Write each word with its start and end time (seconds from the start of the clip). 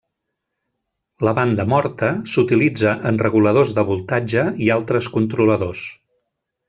La 1.27 1.33
banda 1.39 1.65
morta 1.73 2.09
s'utilitza 2.35 2.95
en 3.11 3.21
reguladors 3.25 3.75
de 3.81 3.85
voltatge 3.91 4.47
i 4.69 4.71
altres 4.77 5.11
controladors. 5.19 5.85